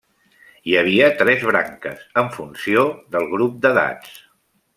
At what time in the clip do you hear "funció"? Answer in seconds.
2.39-2.87